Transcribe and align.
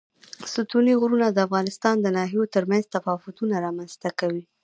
ستوني 0.53 0.93
غرونه 1.01 1.27
د 1.31 1.37
افغانستان 1.47 1.95
د 2.01 2.07
ناحیو 2.17 2.51
ترمنځ 2.55 2.83
تفاوتونه 2.95 3.53
رامنځ 3.65 3.91
ته 4.01 4.09
کوي. 4.19 4.43